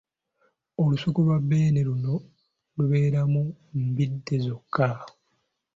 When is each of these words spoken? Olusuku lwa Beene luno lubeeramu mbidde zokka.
Olusuku 0.83 1.19
lwa 1.25 1.37
Beene 1.47 1.81
luno 1.87 2.13
lubeeramu 2.75 3.41
mbidde 3.85 4.35
zokka. 4.45 4.87